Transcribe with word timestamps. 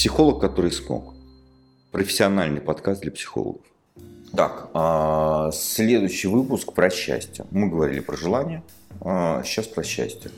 Психолог, 0.00 0.40
который 0.40 0.72
смог. 0.72 1.12
Профессиональный 1.92 2.62
подкаст 2.62 3.02
для 3.02 3.12
психологов. 3.12 3.60
Так, 4.34 4.70
а, 4.72 5.50
следующий 5.52 6.26
выпуск 6.26 6.72
про 6.72 6.88
счастье. 6.88 7.44
Мы 7.50 7.68
говорили 7.68 8.00
про 8.00 8.16
желание, 8.16 8.62
а 9.02 9.42
сейчас 9.44 9.66
про 9.66 9.84
счастье. 9.84 10.30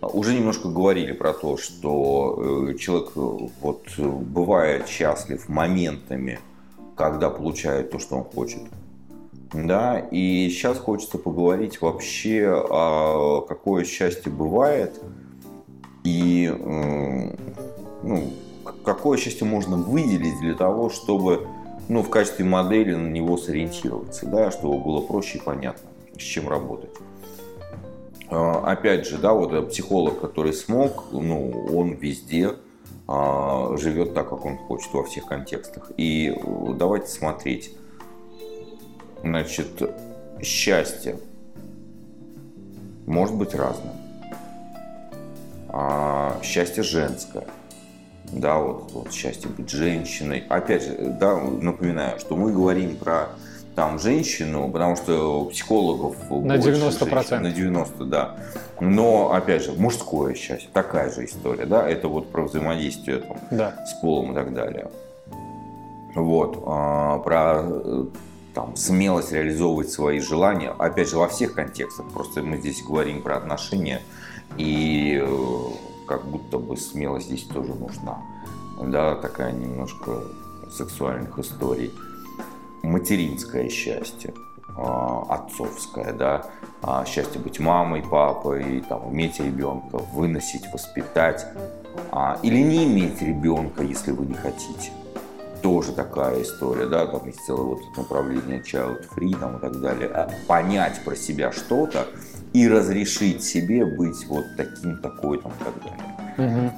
Уже 0.00 0.32
немножко 0.32 0.68
говорили 0.68 1.10
про 1.10 1.32
то, 1.32 1.56
что 1.56 2.68
э, 2.70 2.74
человек 2.78 3.08
э, 3.16 3.48
вот 3.60 3.82
бывает 3.98 4.86
счастлив 4.86 5.48
моментами, 5.48 6.38
когда 6.94 7.30
получает 7.30 7.90
то, 7.90 7.98
что 7.98 8.14
он 8.14 8.22
хочет. 8.22 8.62
Да, 9.52 9.98
и 9.98 10.48
сейчас 10.50 10.78
хочется 10.78 11.18
поговорить 11.18 11.80
вообще, 11.80 12.64
какое 13.48 13.84
счастье 13.84 14.30
бывает 14.30 15.02
и 16.04 16.48
ну, 18.04 18.32
какое 18.84 19.18
счастье 19.18 19.46
можно 19.46 19.76
выделить 19.76 20.38
для 20.40 20.54
того, 20.54 20.90
чтобы 20.90 21.46
ну, 21.88 22.02
в 22.02 22.10
качестве 22.10 22.44
модели 22.44 22.94
на 22.94 23.08
него 23.08 23.36
сориентироваться, 23.36 24.26
да, 24.26 24.50
чтобы 24.50 24.78
было 24.78 25.00
проще 25.00 25.38
и 25.38 25.40
понятно, 25.40 25.88
с 26.16 26.22
чем 26.22 26.48
работать. 26.48 26.90
А, 28.28 28.62
опять 28.64 29.06
же, 29.06 29.18
да, 29.18 29.32
вот 29.32 29.70
психолог, 29.70 30.20
который 30.20 30.52
смог, 30.52 31.06
ну, 31.12 31.50
он 31.74 31.94
везде 31.94 32.54
а, 33.08 33.76
живет 33.76 34.14
так, 34.14 34.28
как 34.28 34.44
он 34.44 34.56
хочет 34.56 34.92
во 34.94 35.04
всех 35.04 35.26
контекстах. 35.26 35.90
И 35.96 36.28
э, 36.28 36.72
давайте 36.74 37.08
смотреть. 37.08 37.74
Значит, 39.22 39.82
счастье 40.40 41.18
может 43.06 43.34
быть 43.34 43.54
разным. 43.54 43.94
А, 45.68 46.38
счастье 46.42 46.84
женское– 46.84 47.46
да, 48.32 48.58
вот, 48.58 48.92
вот 48.92 49.12
счастье 49.12 49.50
быть 49.50 49.70
женщиной. 49.70 50.44
Опять 50.48 50.84
же, 50.84 51.16
да, 51.20 51.36
напоминаю, 51.36 52.18
что 52.18 52.36
мы 52.36 52.52
говорим 52.52 52.96
про 52.96 53.28
там 53.74 53.98
женщину, 53.98 54.70
потому 54.70 54.96
что 54.96 55.46
психологов 55.46 56.16
на 56.30 56.56
90%. 56.56 56.60
Женщин, 56.60 57.42
на 57.42 57.50
90, 57.50 58.04
да. 58.04 58.36
Но, 58.80 59.32
опять 59.32 59.64
же, 59.64 59.72
мужское 59.72 60.34
счастье, 60.34 60.68
такая 60.72 61.10
же 61.10 61.24
история, 61.24 61.66
да, 61.66 61.88
это 61.88 62.08
вот 62.08 62.30
про 62.30 62.42
взаимодействие 62.42 63.18
там, 63.18 63.38
да. 63.50 63.84
с 63.86 64.00
полом 64.00 64.32
и 64.32 64.34
так 64.34 64.52
далее. 64.52 64.90
Вот, 66.14 66.62
а, 66.66 67.18
про 67.18 67.64
там, 68.54 68.74
смелость 68.76 69.32
реализовывать 69.32 69.90
свои 69.90 70.18
желания, 70.20 70.74
опять 70.76 71.08
же, 71.08 71.16
во 71.16 71.28
всех 71.28 71.54
контекстах, 71.54 72.06
просто 72.12 72.42
мы 72.42 72.58
здесь 72.58 72.82
говорим 72.82 73.22
про 73.22 73.36
отношения, 73.36 74.00
и 74.56 75.22
э, 75.22 75.26
как 76.10 76.24
будто 76.24 76.58
бы 76.58 76.76
смелость 76.76 77.26
здесь 77.26 77.44
тоже 77.44 77.72
нужна. 77.72 78.18
Да, 78.82 79.14
такая 79.14 79.52
немножко 79.52 80.24
сексуальных 80.68 81.38
историй. 81.38 81.92
Материнское 82.82 83.68
счастье, 83.68 84.34
а, 84.76 85.24
отцовское, 85.28 86.12
да, 86.12 86.46
а, 86.82 87.04
счастье 87.04 87.40
быть 87.40 87.60
мамой, 87.60 88.02
папой, 88.02 88.82
там, 88.88 89.12
иметь 89.12 89.38
ребенка, 89.38 89.98
выносить, 89.98 90.64
воспитать, 90.72 91.46
а, 92.10 92.40
или 92.42 92.60
не 92.60 92.86
иметь 92.86 93.22
ребенка, 93.22 93.84
если 93.84 94.10
вы 94.10 94.26
не 94.26 94.34
хотите. 94.34 94.90
Тоже 95.62 95.92
такая 95.92 96.42
история, 96.42 96.86
да, 96.86 97.06
там 97.06 97.24
есть 97.26 97.44
целое 97.44 97.76
вот 97.76 97.96
направление 97.96 98.60
child 98.60 99.06
free 99.14 99.38
там, 99.38 99.58
и 99.58 99.60
так 99.60 99.80
далее. 99.80 100.28
Понять 100.48 101.04
про 101.04 101.14
себя 101.14 101.52
что-то, 101.52 102.08
и 102.52 102.68
разрешить 102.68 103.44
себе 103.44 103.84
быть 103.84 104.26
вот 104.26 104.44
таким, 104.56 104.98
такой, 104.98 105.38
там, 105.38 105.52
и 105.52 105.64
так 105.64 105.74
далее. 105.84 106.72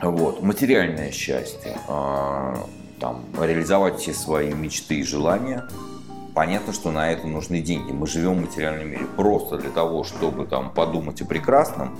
Угу. 0.00 0.10
Вот, 0.10 0.42
материальное 0.42 1.10
счастье, 1.10 1.76
э, 1.88 2.54
там, 3.00 3.24
реализовать 3.40 3.98
все 3.98 4.12
свои 4.12 4.52
мечты 4.52 4.96
и 4.96 5.02
желания. 5.02 5.64
Понятно, 6.34 6.72
что 6.72 6.92
на 6.92 7.10
это 7.10 7.26
нужны 7.26 7.60
деньги. 7.60 7.90
Мы 7.90 8.06
живем 8.06 8.34
в 8.34 8.40
материальном 8.42 8.88
мире 8.88 9.06
просто 9.16 9.58
для 9.58 9.70
того, 9.70 10.04
чтобы 10.04 10.46
там 10.46 10.70
подумать 10.70 11.20
о 11.20 11.24
прекрасном, 11.24 11.98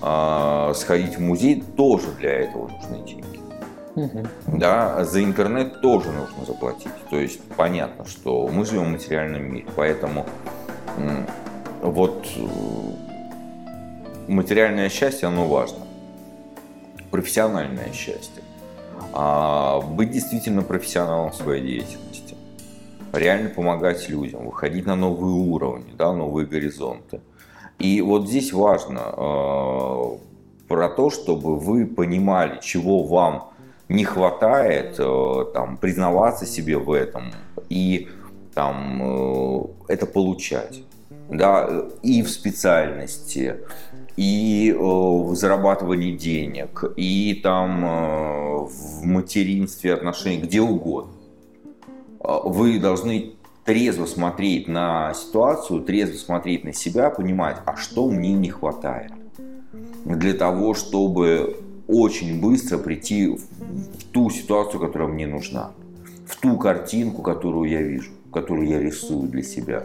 э, 0.00 0.72
сходить 0.74 1.18
в 1.18 1.20
музей, 1.20 1.62
тоже 1.76 2.06
для 2.18 2.30
этого 2.30 2.68
нужны 2.68 3.04
деньги. 3.06 3.40
Угу. 3.96 4.26
Да, 4.58 5.04
за 5.04 5.22
интернет 5.22 5.80
тоже 5.80 6.10
нужно 6.10 6.44
заплатить. 6.46 6.92
То 7.10 7.16
есть 7.16 7.40
понятно, 7.56 8.04
что 8.04 8.48
мы 8.48 8.64
живем 8.64 8.84
в 8.86 8.92
материальном 8.92 9.52
мире, 9.52 9.66
поэтому 9.76 10.26
вот 11.84 12.26
э, 12.36 12.46
материальное 14.26 14.88
счастье, 14.88 15.28
оно 15.28 15.46
важно. 15.46 15.80
Профессиональное 17.10 17.92
счастье. 17.92 18.42
А 19.12 19.80
быть 19.80 20.10
действительно 20.10 20.62
профессионалом 20.62 21.30
в 21.30 21.34
своей 21.34 21.62
деятельности. 21.62 22.36
Реально 23.12 23.50
помогать 23.50 24.08
людям, 24.08 24.46
выходить 24.46 24.86
на 24.86 24.96
новые 24.96 25.34
уровни, 25.34 25.92
да, 25.96 26.12
новые 26.12 26.46
горизонты. 26.46 27.20
И 27.78 28.00
вот 28.00 28.28
здесь 28.28 28.52
важно 28.52 29.00
э, 29.16 30.04
про 30.68 30.88
то, 30.88 31.10
чтобы 31.10 31.58
вы 31.58 31.86
понимали, 31.86 32.60
чего 32.62 33.02
вам 33.02 33.50
не 33.90 34.04
хватает, 34.04 34.96
э, 34.98 35.44
там, 35.52 35.76
признаваться 35.76 36.46
себе 36.46 36.78
в 36.78 36.90
этом 36.90 37.32
и 37.68 38.08
там, 38.54 39.00
э, 39.02 39.66
это 39.88 40.06
получать 40.06 40.82
да, 41.28 41.86
и 42.02 42.22
в 42.22 42.30
специальности, 42.30 43.56
и 44.16 44.70
э, 44.70 44.76
в 44.76 45.34
зарабатывании 45.34 46.16
денег, 46.16 46.84
и 46.96 47.40
там 47.42 47.84
э, 47.84 48.58
в 48.66 49.04
материнстве 49.04 49.94
отношений, 49.94 50.42
где 50.42 50.60
угодно. 50.60 51.12
А, 52.20 52.40
вы 52.40 52.78
должны 52.78 53.32
трезво 53.64 54.06
смотреть 54.06 54.68
на 54.68 55.14
ситуацию, 55.14 55.80
трезво 55.82 56.16
смотреть 56.16 56.64
на 56.64 56.72
себя, 56.72 57.10
понимать, 57.10 57.56
а 57.64 57.76
что 57.76 58.08
мне 58.08 58.32
не 58.32 58.50
хватает 58.50 59.12
для 60.04 60.34
того, 60.34 60.74
чтобы 60.74 61.56
очень 61.88 62.40
быстро 62.40 62.78
прийти 62.78 63.28
в 63.28 64.04
ту 64.12 64.30
ситуацию, 64.30 64.80
которая 64.80 65.08
мне 65.08 65.26
нужна, 65.26 65.72
в 66.26 66.36
ту 66.40 66.56
картинку, 66.56 67.22
которую 67.22 67.70
я 67.70 67.82
вижу, 67.82 68.10
которую 68.32 68.68
я 68.68 68.80
рисую 68.80 69.28
для 69.28 69.42
себя 69.42 69.84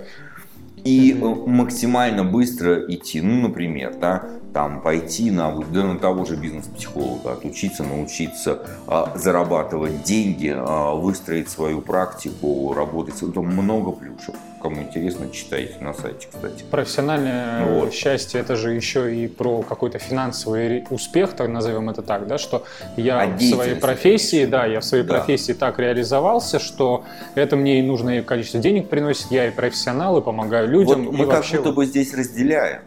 и 0.83 1.13
э, 1.13 1.25
максимально 1.47 2.23
быстро 2.23 2.85
идти. 2.87 3.21
Ну, 3.21 3.41
например, 3.47 3.95
да, 3.99 4.29
там 4.53 4.81
пойти 4.81 5.31
на, 5.31 5.55
да, 5.71 5.83
на 5.83 5.97
того 5.97 6.25
же 6.25 6.35
бизнес-психолога, 6.35 7.33
отучиться, 7.33 7.83
научиться 7.83 8.59
а, 8.87 9.11
зарабатывать 9.15 10.03
деньги, 10.03 10.53
а, 10.55 10.93
выстроить 10.95 11.49
свою 11.49 11.81
практику, 11.81 12.73
работать. 12.73 13.15
Там 13.33 13.45
много 13.45 13.91
плюшек. 13.91 14.35
Кому 14.61 14.81
интересно, 14.81 15.29
читайте 15.31 15.75
на 15.79 15.93
сайте, 15.93 16.27
кстати. 16.29 16.65
Профессиональное 16.69 17.65
вот. 17.65 17.93
счастье 17.93 18.41
это 18.41 18.57
же 18.57 18.73
еще 18.73 19.15
и 19.15 19.27
про 19.27 19.61
какой-то 19.61 19.99
финансовый 19.99 20.85
успех, 20.89 21.33
так 21.33 21.47
назовем 21.47 21.89
это 21.89 22.01
так, 22.01 22.27
да, 22.27 22.37
что 22.37 22.65
я 22.97 23.21
а 23.21 23.27
в 23.27 23.41
своей 23.41 23.75
профессии, 23.75 24.45
да, 24.45 24.65
я 24.65 24.81
в 24.81 24.85
своей 24.85 25.05
да. 25.05 25.15
профессии 25.15 25.53
так 25.53 25.79
реализовался, 25.79 26.59
что 26.59 27.05
это 27.35 27.55
мне 27.55 27.79
и 27.79 27.81
нужное 27.81 28.21
количество 28.21 28.59
денег 28.59 28.89
приносит, 28.89 29.31
я 29.31 29.47
и 29.47 29.51
профессионал, 29.51 30.17
и 30.17 30.21
помогаю 30.21 30.67
людям. 30.67 31.05
Вот 31.05 31.13
мы 31.13 31.25
как 31.25 31.35
вообще... 31.35 31.57
будто 31.57 31.71
бы 31.71 31.85
здесь 31.85 32.13
разделяем. 32.13 32.81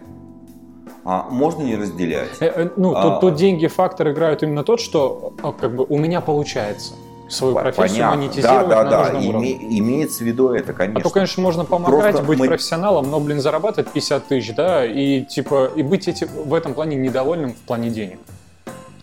А 1.04 1.26
можно 1.30 1.62
не 1.62 1.76
разделять? 1.76 2.30
Э, 2.40 2.46
э, 2.46 2.70
ну, 2.76 2.94
а... 2.94 3.02
тут, 3.02 3.20
тут 3.20 3.34
деньги 3.34 3.66
фактор 3.66 4.10
играют 4.10 4.42
именно 4.42 4.62
тот, 4.62 4.80
что 4.80 5.32
а, 5.42 5.52
как 5.52 5.74
бы 5.74 5.84
у 5.88 5.98
меня 5.98 6.20
получается 6.20 6.94
свою 7.28 7.54
профессию 7.54 7.88
Понятно. 7.88 8.16
монетизировать 8.16 8.68
да, 8.68 8.84
да, 8.84 8.84
на 8.84 8.90
да. 8.90 8.98
нужном 8.98 9.22
Име, 9.22 9.28
уровне. 9.30 9.78
Имеется 9.78 10.18
в 10.22 10.26
виду 10.26 10.50
это, 10.50 10.72
конечно. 10.72 11.00
А 11.00 11.02
то, 11.02 11.10
конечно, 11.10 11.42
можно 11.42 11.64
помогать, 11.64 12.12
Просто 12.12 12.22
быть 12.22 12.38
мы... 12.38 12.46
профессионалом, 12.46 13.10
но, 13.10 13.20
блин, 13.20 13.40
зарабатывать 13.40 13.90
50 13.90 14.26
тысяч, 14.26 14.54
да, 14.54 14.84
и 14.84 15.22
типа 15.22 15.70
и 15.74 15.82
быть 15.82 16.08
эти, 16.08 16.24
в 16.24 16.54
этом 16.54 16.74
плане 16.74 16.96
недовольным 16.96 17.54
в 17.54 17.60
плане 17.66 17.90
денег. 17.90 18.18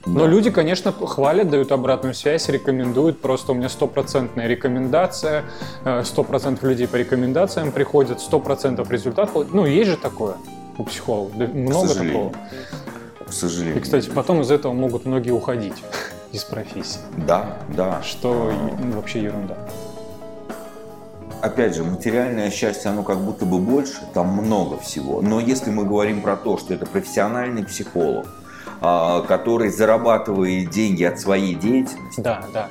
Но 0.05 0.25
люди, 0.25 0.49
конечно, 0.49 0.91
хвалят, 0.91 1.49
дают 1.49 1.71
обратную 1.71 2.13
связь, 2.13 2.47
рекомендуют. 2.47 3.19
Просто 3.19 3.51
у 3.51 3.55
меня 3.55 3.69
стопроцентная 3.69 4.47
рекомендация, 4.47 5.43
э, 5.83 6.03
сто 6.03 6.23
процентов 6.23 6.63
людей 6.63 6.87
по 6.87 6.95
рекомендациям 6.95 7.71
приходят, 7.71 8.21
сто 8.21 8.39
процентов 8.39 8.89
результат. 8.89 9.29
Ну, 9.51 9.65
есть 9.65 9.89
же 9.89 9.97
такое 9.97 10.35
у 10.79 10.83
психологов, 10.85 11.53
много 11.53 11.93
такого. 11.93 12.33
К 13.27 13.31
сожалению. 13.31 13.77
И, 13.77 13.79
кстати, 13.81 14.09
потом 14.09 14.41
из 14.41 14.49
этого 14.49 14.73
могут 14.73 15.05
многие 15.05 15.31
уходить 15.31 15.83
из 16.31 16.43
профессии. 16.43 16.99
Да, 17.27 17.57
да. 17.69 18.01
Что 18.01 18.51
ну, 18.79 18.95
вообще 18.95 19.21
ерунда. 19.21 19.57
Опять 21.41 21.75
же, 21.75 21.83
материальное 21.83 22.49
счастье, 22.49 22.89
оно 22.89 23.03
как 23.03 23.19
будто 23.19 23.45
бы 23.45 23.59
больше, 23.59 24.01
там 24.13 24.29
много 24.29 24.77
всего. 24.79 25.21
Но 25.21 25.39
если 25.39 25.69
мы 25.69 25.85
говорим 25.85 26.21
про 26.21 26.35
то, 26.35 26.57
что 26.57 26.73
это 26.73 26.85
профессиональный 26.85 27.63
психолог, 27.63 28.27
а, 28.81 29.21
который 29.21 29.69
зарабатывает 29.69 30.69
деньги 30.69 31.03
от 31.03 31.19
своей 31.19 31.55
деятельности, 31.55 32.19
да, 32.19 32.43
да. 32.53 32.69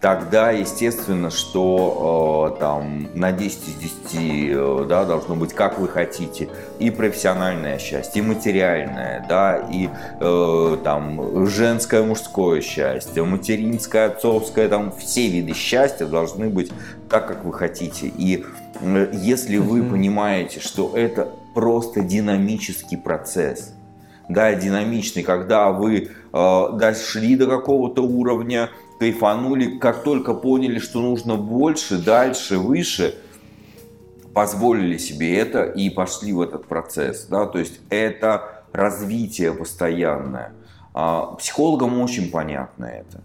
Тогда, 0.00 0.50
естественно, 0.50 1.30
что 1.30 2.54
э, 2.56 2.60
там 2.60 3.08
на 3.14 3.32
10 3.32 3.68
из 3.68 3.74
10 3.74 4.14
э, 4.14 4.86
да, 4.88 5.04
должно 5.04 5.36
быть 5.36 5.52
как 5.52 5.78
вы 5.78 5.88
хотите. 5.88 6.48
И 6.78 6.90
профессиональное 6.90 7.78
счастье, 7.78 8.22
и 8.22 8.26
материальное, 8.26 9.24
да, 9.28 9.58
и 9.70 9.88
э, 10.20 10.76
там 10.82 11.46
женское, 11.46 12.02
мужское 12.02 12.62
счастье, 12.62 13.22
материнское, 13.22 14.06
отцовское, 14.06 14.68
там 14.68 14.92
все 14.96 15.28
виды 15.28 15.52
счастья 15.52 16.06
должны 16.06 16.48
быть 16.48 16.72
так, 17.10 17.28
как 17.28 17.44
вы 17.44 17.52
хотите. 17.52 18.06
И 18.06 18.44
э, 18.80 19.10
если 19.12 19.58
вы 19.58 19.82
понимаете, 19.82 20.60
что 20.60 20.96
это 20.96 21.28
просто 21.54 22.00
динамический 22.00 22.96
процесс, 22.96 23.74
да, 24.30 24.54
динамичный, 24.54 25.24
когда 25.24 25.70
вы 25.70 26.10
э, 26.32 26.68
дошли 26.74 27.34
до 27.34 27.46
какого-то 27.46 28.02
уровня, 28.02 28.70
кайфанули, 29.00 29.78
как 29.78 30.04
только 30.04 30.34
поняли, 30.34 30.78
что 30.78 31.00
нужно 31.00 31.34
больше, 31.34 31.98
дальше, 31.98 32.58
выше, 32.58 33.16
позволили 34.32 34.98
себе 34.98 35.36
это 35.36 35.64
и 35.64 35.90
пошли 35.90 36.32
в 36.32 36.40
этот 36.40 36.66
процесс. 36.66 37.26
Да? 37.26 37.46
То 37.46 37.58
есть 37.58 37.80
это 37.90 38.62
развитие 38.72 39.52
постоянное. 39.52 40.52
А, 40.94 41.34
психологам 41.34 42.00
очень 42.00 42.30
понятно 42.30 42.84
это. 42.84 43.22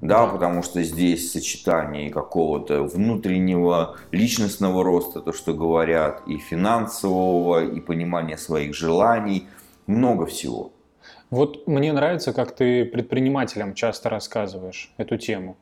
Да, 0.00 0.26
потому 0.26 0.62
что 0.62 0.82
здесь 0.82 1.30
сочетание 1.30 2.10
какого-то 2.10 2.84
внутреннего 2.84 3.98
личностного 4.10 4.82
роста, 4.82 5.20
то, 5.20 5.32
что 5.34 5.52
говорят, 5.52 6.22
и 6.26 6.38
финансового, 6.38 7.62
и 7.62 7.80
понимания 7.80 8.38
своих 8.38 8.74
желаний, 8.74 9.46
много 9.90 10.26
всего. 10.26 10.72
Вот 11.30 11.66
мне 11.66 11.92
нравится, 11.92 12.32
как 12.32 12.54
ты 12.54 12.84
предпринимателям 12.84 13.74
часто 13.74 14.08
рассказываешь 14.08 14.92
эту 14.96 15.16
тему. 15.16 15.56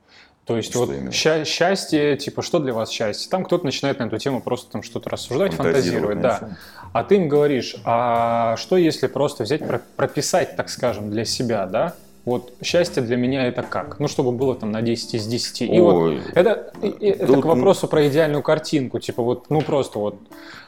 То 0.47 0.57
есть 0.57 0.71
что 0.71 0.87
вот 0.87 1.13
ща- 1.13 1.45
счастье, 1.45 2.17
типа, 2.17 2.41
что 2.41 2.59
для 2.59 2.73
вас 2.73 2.89
счастье? 2.91 3.31
Там 3.31 3.45
кто-то 3.45 3.67
начинает 3.67 3.99
на 3.99 4.05
эту 4.05 4.17
тему 4.17 4.41
просто 4.41 4.73
там 4.73 4.83
что-то 4.83 5.11
рассуждать, 5.11 5.53
фантазировать, 5.53 6.21
да. 6.23 6.57
А 6.95 7.05
ты 7.05 7.17
им 7.17 7.29
говоришь, 7.29 7.77
а 7.85 8.57
что 8.57 8.79
если 8.79 9.09
просто 9.09 9.45
взять, 9.45 9.61
прописать, 9.97 10.57
так 10.57 10.71
скажем, 10.71 11.11
для 11.11 11.27
себя, 11.27 11.67
да? 11.67 11.95
Вот 12.29 12.53
счастье 12.63 13.03
для 13.03 13.17
меня 13.17 13.47
это 13.47 13.63
как? 13.63 13.99
Ну, 14.01 14.07
чтобы 14.07 14.33
было 14.33 14.55
там 14.55 14.71
на 14.71 14.83
10 14.83 15.15
из 15.15 15.27
10. 15.27 15.63
И 15.63 15.81
Ой, 15.81 15.81
вот 15.81 16.23
это, 16.35 16.73
это 17.01 17.27
тут... 17.27 17.43
к 17.43 17.45
вопросу 17.47 17.89
про 17.89 18.07
идеальную 18.07 18.43
картинку. 18.43 18.99
Типа 18.99 19.23
вот, 19.23 19.49
ну 19.49 19.63
просто 19.63 19.99
вот 19.99 20.17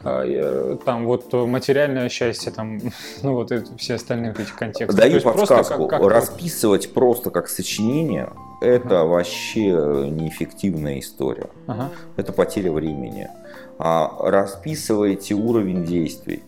э, 0.02 0.78
там 0.86 1.04
вот 1.04 1.30
материальное 1.32 2.08
счастье, 2.08 2.50
там, 2.50 2.80
ну 3.22 3.34
вот 3.34 3.52
это, 3.52 3.76
все 3.76 3.94
остальные 3.94 4.34
эти 4.38 4.50
контексты. 4.52 4.96
Даю 4.96 5.20
подсказку. 5.20 5.86
Как, 5.86 6.00
как 6.00 6.10
Расписывать 6.10 6.94
просто 6.94 7.30
как 7.30 7.48
сочинение 7.48 8.30
это 8.62 9.02
ага. 9.02 9.04
вообще 9.04 9.68
неэффективная 9.68 10.98
история. 10.98 11.50
Ага. 11.66 11.90
Это 12.16 12.32
потеря 12.32 12.72
времени. 12.72 13.28
А 13.78 14.30
расписывайте 14.30 15.34
уровень 15.34 15.84
действий 15.84 16.42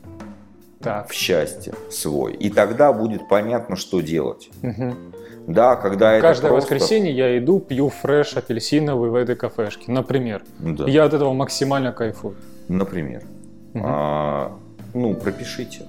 так. 0.82 1.08
в 1.08 1.12
счастье 1.12 1.74
свой. 1.90 2.34
И 2.34 2.50
тогда 2.50 2.92
будет 2.92 3.28
понятно, 3.28 3.76
что 3.76 4.00
делать. 4.00 4.50
Угу. 4.62 4.94
Да, 5.48 5.76
когда 5.76 6.12
это 6.12 6.22
Каждое 6.22 6.50
просто... 6.50 6.74
воскресенье 6.74 7.12
я 7.12 7.38
иду, 7.38 7.58
пью 7.58 7.88
фреш 7.88 8.36
апельсиновый 8.36 9.10
в 9.10 9.14
этой 9.14 9.34
кафешке, 9.34 9.90
например. 9.90 10.42
Да. 10.58 10.84
Я 10.86 11.04
от 11.04 11.14
этого 11.14 11.32
максимально 11.32 11.92
кайфую. 11.92 12.36
Например. 12.68 13.22
Угу. 13.74 13.82
А, 13.84 14.52
ну, 14.94 15.14
пропишите 15.14 15.86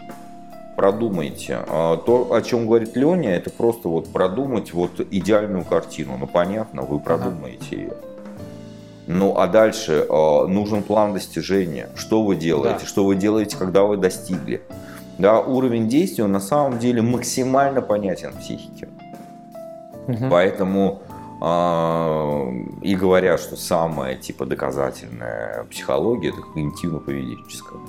продумайте. 0.76 1.60
А, 1.68 1.98
то, 1.98 2.34
о 2.34 2.42
чем 2.42 2.66
говорит 2.66 2.96
Леня, 2.96 3.36
это 3.36 3.50
просто 3.50 3.88
вот 3.88 4.12
продумать 4.12 4.74
вот 4.74 5.00
идеальную 5.12 5.64
картину. 5.64 6.18
Ну, 6.20 6.28
понятно, 6.28 6.82
вы 6.82 7.00
продумаете 7.00 7.68
ага. 7.72 7.76
ее. 7.76 7.94
Ну, 9.08 9.38
а 9.38 9.48
дальше 9.48 10.06
э, 10.10 10.48
нужен 10.48 10.84
план 10.84 11.14
достижения. 11.14 11.90
Что 11.96 12.24
вы 12.24 12.36
делаете? 12.36 12.80
Да. 12.82 12.86
Что 12.86 13.06
вы 13.06 13.16
делаете, 13.16 13.58
когда 13.58 13.84
вы 13.84 13.98
достигли? 13.98 14.62
Да, 15.18 15.40
уровень 15.42 15.88
действия, 15.88 16.24
он 16.24 16.32
на 16.32 16.40
самом 16.40 16.80
деле 16.80 17.02
максимально 17.02 17.82
понятен 17.82 18.32
в 18.32 18.40
психике. 18.40 18.90
Угу. 20.08 20.30
Поэтому 20.30 21.02
э, 21.42 22.52
и 22.82 22.96
говорят, 22.96 23.40
что 23.40 23.56
самая 23.56 24.16
типа 24.16 24.46
доказательная 24.46 25.66
психология 25.66 26.30
это 26.30 26.40
когнитивно-поведенческая. 26.40 27.80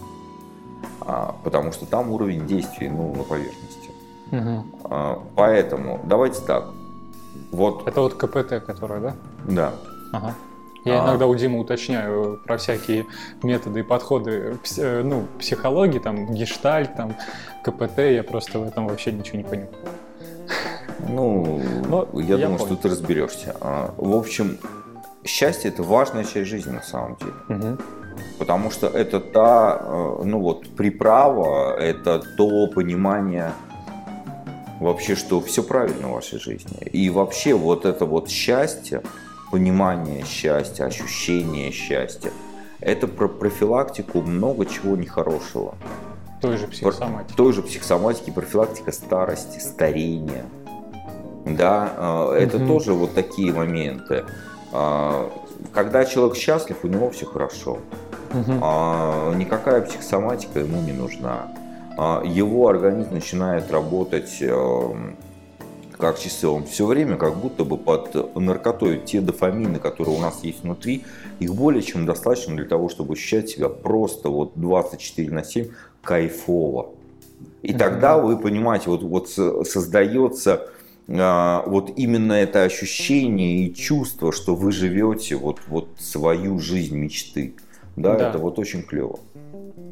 А, 1.00 1.34
потому 1.44 1.72
что 1.72 1.86
там 1.86 2.10
уровень 2.10 2.46
действий 2.46 2.88
ну, 2.88 3.14
на 3.14 3.22
поверхности. 3.22 3.90
Угу. 4.32 4.64
А, 4.84 5.22
поэтому 5.36 6.00
давайте 6.04 6.40
так. 6.42 6.66
Вот. 7.52 7.86
Это 7.86 8.00
вот 8.00 8.14
КПТ, 8.14 8.64
которая, 8.64 9.00
да? 9.00 9.14
Да. 9.44 9.72
Ага. 10.12 10.34
Я 10.84 11.02
а. 11.02 11.04
иногда 11.04 11.26
у 11.26 11.34
Димы 11.34 11.60
уточняю 11.60 12.40
про 12.44 12.58
всякие 12.58 13.06
методы 13.42 13.80
и 13.80 13.82
подходы 13.82 14.58
э, 14.76 15.02
ну, 15.02 15.26
психологии, 15.38 15.98
там, 15.98 16.34
гештальт, 16.34 16.94
там, 16.96 17.16
КПТ, 17.64 17.98
я 17.98 18.22
просто 18.22 18.58
в 18.58 18.68
этом 18.68 18.86
вообще 18.86 19.12
ничего 19.12 19.38
не 19.38 19.44
понимаю. 19.44 19.70
Ну, 21.08 21.60
Но 21.88 22.08
я, 22.20 22.36
я 22.36 22.46
думаю, 22.46 22.58
понял. 22.58 22.72
что 22.72 22.76
ты 22.76 22.88
разберешься. 22.88 23.56
А, 23.60 23.94
в 23.96 24.14
общем, 24.14 24.58
счастье 25.24 25.70
это 25.70 25.82
важная 25.82 26.24
часть 26.24 26.48
жизни 26.48 26.70
на 26.70 26.82
самом 26.82 27.16
деле. 27.16 27.32
Угу. 27.48 27.78
Потому 28.38 28.70
что 28.70 28.86
это 28.86 29.20
та, 29.20 29.80
э, 29.80 30.22
ну 30.24 30.40
вот, 30.40 30.68
приправа, 30.76 31.76
это 31.76 32.22
то 32.36 32.66
понимание 32.68 33.52
вообще, 34.80 35.14
что 35.14 35.40
все 35.40 35.62
правильно 35.62 36.08
в 36.08 36.12
вашей 36.12 36.38
жизни. 36.38 36.78
И 36.92 37.10
вообще 37.10 37.54
вот 37.54 37.84
это 37.84 38.04
вот 38.04 38.28
счастье, 38.28 39.02
понимание 39.54 40.24
счастья, 40.24 40.86
ощущение 40.86 41.70
счастья. 41.70 42.32
Это 42.80 43.06
про 43.06 43.28
профилактику 43.28 44.20
много 44.20 44.66
чего 44.66 44.96
нехорошего. 44.96 45.76
Той 46.42 46.56
же 46.56 46.66
психосоматики. 46.66 47.36
Той 47.36 47.52
же 47.52 47.62
психосоматики, 47.62 48.30
профилактика 48.30 48.90
старости, 48.90 49.60
старения. 49.60 50.46
Да, 51.46 52.32
э, 52.32 52.38
это 52.40 52.56
угу. 52.56 52.66
тоже 52.66 52.94
вот 52.94 53.14
такие 53.14 53.52
моменты. 53.52 54.24
А, 54.72 55.30
когда 55.72 56.04
человек 56.04 56.36
счастлив, 56.36 56.78
у 56.82 56.88
него 56.88 57.10
все 57.10 57.24
хорошо. 57.24 57.78
Угу. 58.32 59.36
Никакая 59.36 59.82
психосоматика 59.82 60.58
ему 60.58 60.82
не 60.82 60.92
нужна. 60.92 61.46
А, 61.96 62.24
его 62.24 62.66
организм 62.66 63.14
начинает 63.14 63.70
работать 63.70 64.36
эм, 64.40 65.16
как 66.04 66.18
он 66.44 66.64
все 66.64 66.84
время 66.84 67.16
как 67.16 67.34
будто 67.38 67.64
бы 67.64 67.78
под 67.78 68.36
наркотой. 68.36 69.00
Те 69.00 69.22
дофамины, 69.22 69.78
которые 69.78 70.14
у 70.14 70.20
нас 70.20 70.40
есть 70.42 70.62
внутри, 70.62 71.02
их 71.40 71.54
более 71.54 71.82
чем 71.82 72.04
достаточно 72.04 72.54
для 72.54 72.66
того, 72.66 72.90
чтобы 72.90 73.14
ощущать 73.14 73.48
себя 73.48 73.70
просто 73.70 74.28
вот 74.28 74.52
24 74.56 75.30
на 75.30 75.42
7 75.42 75.68
кайфово. 76.02 76.90
И 77.62 77.72
тогда 77.72 78.18
вы 78.18 78.36
понимаете, 78.36 78.90
вот, 78.90 79.02
вот 79.02 79.30
создается 79.66 80.68
а, 81.08 81.64
вот 81.66 81.92
именно 81.96 82.34
это 82.34 82.64
ощущение 82.64 83.64
и 83.64 83.74
чувство, 83.74 84.30
что 84.30 84.54
вы 84.54 84.72
живете 84.72 85.36
вот, 85.36 85.60
вот 85.68 85.88
свою 85.98 86.58
жизнь 86.58 86.98
мечты. 86.98 87.54
Да, 87.96 88.16
да. 88.16 88.28
это 88.28 88.38
вот 88.38 88.58
очень 88.58 88.82
клево. 88.82 89.20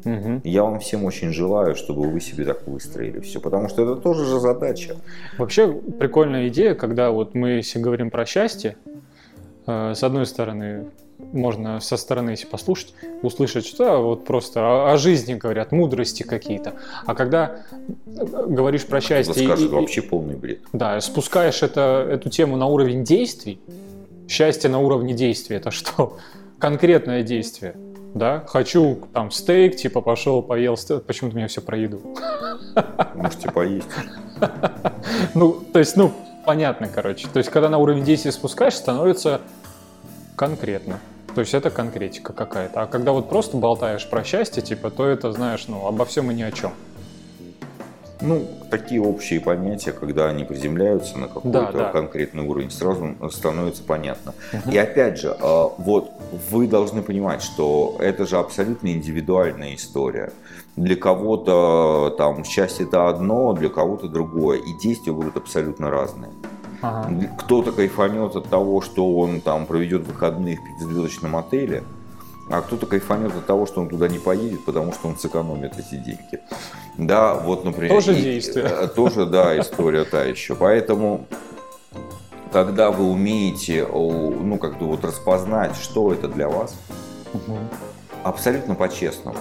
Угу. 0.05 0.41
Я 0.43 0.63
вам 0.63 0.79
всем 0.79 1.05
очень 1.05 1.31
желаю, 1.31 1.75
чтобы 1.75 2.09
вы 2.09 2.19
себе 2.19 2.45
так 2.45 2.67
выстроили 2.67 3.19
все, 3.19 3.39
потому 3.39 3.69
что 3.69 3.83
это 3.83 3.95
тоже 3.95 4.25
же 4.25 4.39
задача. 4.39 4.97
Вообще 5.37 5.71
прикольная 5.71 6.49
идея, 6.49 6.75
когда 6.75 7.11
вот 7.11 7.35
мы 7.35 7.49
если 7.51 7.79
говорим 7.79 8.09
про 8.09 8.25
счастье, 8.25 8.75
э, 9.65 9.93
с 9.95 10.03
одной 10.03 10.25
стороны, 10.25 10.87
можно 11.31 11.79
со 11.79 11.95
стороны, 11.95 12.31
если 12.31 12.47
послушать, 12.47 12.93
услышать, 13.21 13.65
что 13.65 14.01
вот 14.01 14.25
просто 14.25 14.59
о, 14.59 14.93
о 14.93 14.97
жизни 14.97 15.35
говорят, 15.35 15.71
мудрости 15.71 16.23
какие-то. 16.23 16.73
А 17.05 17.15
когда 17.15 17.63
э, 18.05 18.45
говоришь 18.47 18.85
про 18.85 18.99
счастье... 18.99 19.45
Скажут, 19.45 19.71
и, 19.71 19.73
вообще 19.73 20.01
полный 20.01 20.35
бред. 20.35 20.59
Да, 20.73 20.99
спускаешь 20.99 21.63
это, 21.63 22.05
эту 22.09 22.29
тему 22.29 22.57
на 22.57 22.67
уровень 22.67 23.03
действий, 23.03 23.59
счастье 24.27 24.69
на 24.69 24.79
уровне 24.79 25.13
действия, 25.13 25.57
это 25.57 25.71
что? 25.71 26.17
Конкретное 26.59 27.23
действие 27.23 27.75
да, 28.13 28.43
хочу 28.47 29.07
там 29.13 29.31
стейк, 29.31 29.75
типа 29.75 30.01
пошел, 30.01 30.41
поел 30.41 30.77
стейк, 30.77 31.03
почему-то 31.03 31.35
меня 31.35 31.47
все 31.47 31.61
про 31.61 31.77
еду. 31.77 32.01
Можете 33.15 33.51
поесть. 33.51 33.87
Ну, 35.35 35.53
то 35.53 35.79
есть, 35.79 35.95
ну, 35.95 36.11
понятно, 36.45 36.87
короче. 36.87 37.27
То 37.27 37.37
есть, 37.37 37.49
когда 37.49 37.69
на 37.69 37.77
уровень 37.77 38.03
действия 38.03 38.31
спускаешь, 38.31 38.75
становится 38.75 39.41
конкретно. 40.35 40.99
То 41.35 41.41
есть 41.41 41.53
это 41.53 41.69
конкретика 41.69 42.33
какая-то. 42.33 42.81
А 42.81 42.87
когда 42.87 43.11
вот 43.11 43.29
просто 43.29 43.57
болтаешь 43.57 44.07
про 44.09 44.23
счастье, 44.23 44.61
типа, 44.61 44.91
то 44.91 45.05
это, 45.05 45.31
знаешь, 45.31 45.67
ну, 45.67 45.85
обо 45.87 46.05
всем 46.05 46.31
и 46.31 46.33
ни 46.33 46.41
о 46.41 46.51
чем. 46.51 46.73
Ну, 48.23 48.47
такие 48.69 49.01
общие 49.01 49.39
понятия, 49.41 49.91
когда 49.91 50.29
они 50.29 50.45
приземляются 50.45 51.17
на 51.17 51.27
какой-то 51.27 51.49
да, 51.49 51.71
да. 51.71 51.91
конкретный 51.91 52.43
уровень, 52.43 52.71
сразу 52.71 53.15
становится 53.29 53.83
понятно. 53.83 54.33
Угу. 54.53 54.71
И 54.71 54.77
опять 54.77 55.19
же, 55.19 55.35
а, 55.39 55.69
вот 55.77 56.11
вы 56.49 56.67
должны 56.67 57.01
понимать, 57.01 57.41
что 57.41 57.97
это 57.99 58.25
же 58.25 58.37
абсолютно 58.37 58.87
индивидуальная 58.87 59.75
история. 59.75 60.31
Для 60.77 60.95
кого-то 60.95 62.15
там 62.17 62.45
счастье 62.45 62.85
это 62.85 63.09
одно, 63.09 63.53
для 63.53 63.69
кого-то 63.69 64.07
другое, 64.07 64.59
и 64.59 64.73
действия 64.81 65.11
будут 65.11 65.35
абсолютно 65.37 65.89
разные. 65.89 66.31
Ага. 66.81 67.29
Кто-то 67.39 67.71
кайфанет 67.71 68.35
от 68.35 68.49
того, 68.49 68.81
что 68.81 69.17
он 69.17 69.41
там 69.41 69.65
проведет 69.65 70.07
выходные 70.07 70.57
в 70.57 70.63
пятизвездочном 70.63 71.35
отеле, 71.35 71.83
а 72.49 72.61
кто-то 72.61 72.85
кайфанет 72.85 73.33
от 73.35 73.45
того, 73.45 73.65
что 73.65 73.81
он 73.81 73.89
туда 73.89 74.07
не 74.07 74.19
поедет, 74.19 74.65
потому 74.65 74.93
что 74.93 75.07
он 75.07 75.17
сэкономит 75.17 75.73
эти 75.79 75.95
деньги. 75.95 76.39
Да, 76.97 77.35
вот, 77.35 77.63
например. 77.63 77.95
Тоже 77.95 78.17
и, 78.17 78.21
действие. 78.21 78.65
Э, 78.65 78.87
тоже, 78.87 79.25
да, 79.25 79.57
история 79.59 80.03
та 80.03 80.23
еще. 80.23 80.55
Поэтому, 80.55 81.25
когда 82.51 82.91
вы 82.91 83.05
умеете, 83.05 83.87
ну, 83.87 84.57
как-то 84.57 84.85
вот 84.85 85.03
распознать, 85.05 85.75
что 85.77 86.11
это 86.11 86.27
для 86.27 86.49
вас, 86.49 86.75
угу. 87.33 87.57
абсолютно 88.23 88.75
по-честному, 88.75 89.39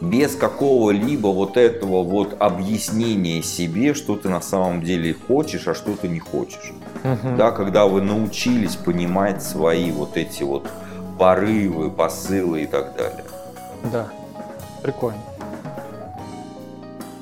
без 0.00 0.34
какого-либо 0.34 1.28
вот 1.28 1.56
этого 1.56 2.02
вот 2.02 2.34
объяснения 2.40 3.42
себе, 3.42 3.94
что 3.94 4.16
ты 4.16 4.28
на 4.28 4.40
самом 4.40 4.82
деле 4.82 5.14
хочешь, 5.28 5.68
а 5.68 5.74
что 5.74 5.94
ты 5.94 6.08
не 6.08 6.18
хочешь. 6.18 6.72
Угу. 7.04 7.36
Да, 7.36 7.52
когда 7.52 7.86
вы 7.86 8.02
научились 8.02 8.74
понимать 8.74 9.42
свои 9.42 9.92
вот 9.92 10.16
эти 10.16 10.42
вот 10.42 10.68
порывы, 11.20 11.90
посылы 11.90 12.62
и 12.62 12.66
так 12.66 12.96
далее. 12.96 13.24
Да, 13.92 14.08
прикольно. 14.82 15.20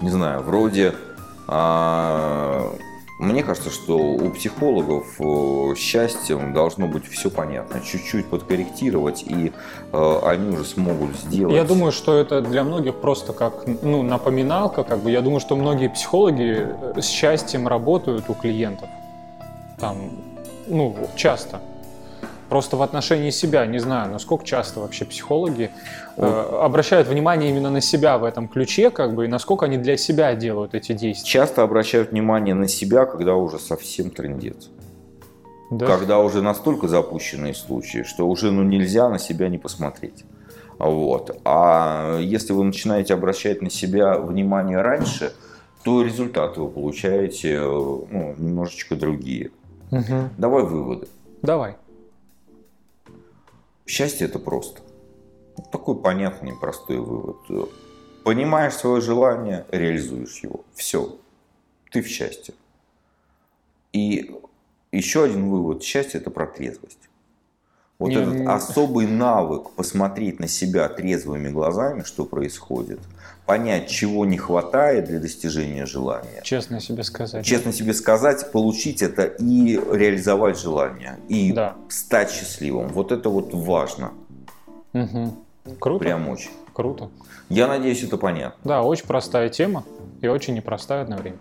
Не 0.01 0.11
знаю, 0.11 0.43
вроде 0.43 0.95
а, 1.49 2.73
мне 3.19 3.43
кажется, 3.43 3.71
что 3.71 3.99
у 3.99 4.31
психологов 4.31 5.17
э, 5.19 5.75
счастьем 5.77 6.53
должно 6.53 6.87
быть 6.87 7.05
все 7.09 7.31
понятно. 7.31 7.81
Чуть-чуть 7.81 8.27
подкорректировать, 8.27 9.25
и 9.25 9.53
э, 9.93 10.19
они 10.23 10.55
уже 10.55 10.65
смогут 10.65 11.17
сделать. 11.17 11.57
Я 11.57 11.65
думаю, 11.65 11.91
что 11.91 12.17
это 12.17 12.41
для 12.41 12.63
многих 12.63 12.95
просто 12.95 13.33
как 13.33 13.65
ну, 13.83 14.05
напоминалка. 14.05 14.85
Как 14.85 15.01
бы. 15.01 15.11
Я 15.11 15.21
думаю, 15.21 15.41
что 15.41 15.57
многие 15.57 15.89
психологи 15.89 16.69
с 16.97 17.07
счастьем 17.09 17.67
работают 17.67 18.31
у 18.31 18.35
клиентов. 18.35 18.89
Там, 19.81 19.97
ну, 20.69 20.97
часто. 21.17 21.61
Просто 22.49 22.77
в 22.77 22.83
отношении 22.83 23.31
себя, 23.31 23.67
не 23.67 23.79
знаю, 23.79 24.11
насколько 24.11 24.45
часто 24.45 24.81
вообще 24.81 25.05
психологи 25.05 25.71
э, 26.17 26.59
обращают 26.63 27.07
внимание 27.07 27.51
именно 27.51 27.71
на 27.71 27.83
себя 27.83 28.17
в 28.17 28.25
этом 28.25 28.49
ключе, 28.49 28.91
как 28.91 29.15
бы, 29.15 29.27
и 29.27 29.29
насколько 29.29 29.67
они 29.67 29.77
для 29.77 29.99
себя 29.99 30.35
делают 30.35 30.75
эти 30.75 30.93
действия. 30.93 31.29
Часто 31.29 31.63
обращают 31.63 32.11
внимание 32.11 32.55
на 32.55 32.67
себя, 32.67 33.05
когда 33.05 33.35
уже 33.35 33.59
совсем 33.59 34.11
трендец. 34.11 34.71
Да. 35.71 35.87
Когда 35.87 36.21
уже 36.21 36.41
настолько 36.41 36.89
запущенные 36.89 37.53
случаи, 37.53 38.03
что 38.03 38.27
уже 38.27 38.51
ну, 38.51 38.63
нельзя 38.63 39.11
на 39.11 39.19
себя 39.19 39.49
не 39.49 39.59
посмотреть. 39.59 40.25
Вот. 40.79 41.37
А 41.45 42.19
если 42.19 42.55
вы 42.55 42.65
начинаете 42.65 43.13
обращать 43.13 43.61
на 43.61 43.69
себя 43.69 44.19
внимание 44.19 44.81
раньше, 44.81 45.33
то 45.85 46.03
результаты 46.03 46.61
вы 46.61 46.69
получаете 46.69 47.57
э, 47.57 47.61
ну, 47.61 48.35
немножечко 48.39 48.97
другие. 48.97 49.51
Угу. 49.91 50.31
Давай 50.39 50.63
выводы. 50.63 51.09
Давай. 51.43 51.77
Счастье 53.89 54.27
это 54.27 54.39
просто. 54.39 54.83
Такой 55.73 55.97
понятный, 55.97 56.55
простой 56.55 56.99
вывод. 56.99 57.39
Понимаешь 58.23 58.75
свое 58.75 59.01
желание, 59.01 59.65
реализуешь 59.71 60.41
его. 60.41 60.63
Все. 60.75 61.19
Ты 61.91 62.03
в 62.03 62.07
счастье. 62.07 62.55
И 63.95 64.39
еще 64.93 65.25
один 65.25 65.49
вывод. 65.49 65.83
Счастье 65.83 66.21
это 66.21 66.31
про 66.31 66.47
трезвость. 66.47 67.08
Вот 67.99 68.11
не, 68.11 68.15
этот 68.15 68.35
не... 68.35 68.47
особый 68.47 69.09
навык 69.09 69.71
посмотреть 69.71 70.39
на 70.39 70.47
себя 70.47 70.89
трезвыми 70.89 71.49
глазами, 71.49 72.05
что 72.05 72.25
происходит, 72.25 73.01
понять, 73.45 73.89
чего 73.89 74.25
не 74.25 74.39
хватает 74.39 75.07
для 75.07 75.19
достижения 75.19 75.85
желания. 75.85 76.41
Честно 76.45 76.81
себе 76.81 77.03
сказать. 77.03 77.45
Честно 77.45 77.73
себе 77.73 77.93
сказать, 77.93 78.53
получить 78.53 79.03
это 79.03 79.25
и 79.25 79.75
реализовать 79.75 80.61
желание. 80.61 81.19
И 81.29 81.53
да. 81.53 81.75
стать 81.89 82.31
счастливым. 82.31 82.87
Вот 82.89 83.11
это 83.11 83.31
вот 83.31 83.53
важно. 83.53 84.13
Угу. 84.93 85.35
Круто. 85.81 85.99
Прям 85.99 86.29
очень. 86.29 86.53
Круто. 86.73 87.11
Я 87.49 87.67
надеюсь, 87.67 88.05
это 88.05 88.17
понятно. 88.17 88.61
Да, 88.63 88.83
очень 88.83 89.07
простая 89.07 89.49
тема 89.49 89.83
и 90.21 90.29
очень 90.29 90.55
непростая 90.55 91.03
одновременно. 91.03 91.41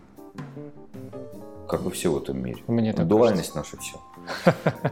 Как 1.69 1.85
и 1.85 1.89
все 1.91 2.11
в 2.11 2.17
этом 2.17 2.41
мире. 2.41 2.63
Мне 2.65 2.93
так 2.93 3.07
Дуальность 3.07 3.53
кажется. 3.53 3.75
наша 3.75 3.83
все. 3.83 4.91